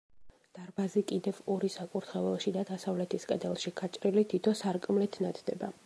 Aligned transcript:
დარბაზი 0.59 1.03
კიდევ 1.11 1.41
ორი, 1.55 1.69
საკურთხეველში 1.73 2.55
და 2.57 2.65
დასავლეთის 2.71 3.31
კედელში 3.33 3.75
გაჭრილი 3.83 4.29
თითო 4.35 4.57
სარკმლით 4.65 5.23
ნათდება. 5.29 5.75